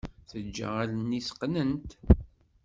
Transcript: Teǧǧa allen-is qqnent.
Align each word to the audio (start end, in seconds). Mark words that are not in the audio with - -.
Teǧǧa 0.29 0.67
allen-is 0.83 1.29
qqnent. 1.35 1.89